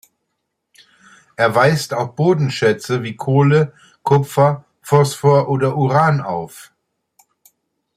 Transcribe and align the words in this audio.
Er 1.35 1.53
weist 1.53 1.93
auch 1.93 2.13
Bodenschätze 2.15 3.03
wie 3.03 3.15
Kohle, 3.15 3.71
Kupfer, 4.01 4.65
Phosphor 4.81 5.47
oder 5.47 5.77
Uran 5.77 6.21
auf. 6.21 6.71